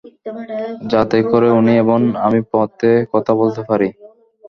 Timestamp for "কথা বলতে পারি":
3.13-3.89